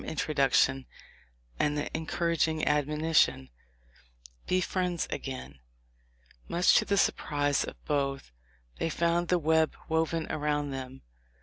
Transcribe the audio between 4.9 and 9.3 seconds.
again." Much to the surprise of both they found